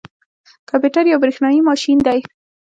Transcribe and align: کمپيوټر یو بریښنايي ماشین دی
کمپيوټر 0.69 1.03
یو 1.07 1.21
بریښنايي 1.23 1.61
ماشین 1.69 1.97
دی 2.07 2.19